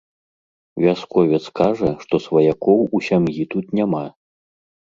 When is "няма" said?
3.83-4.03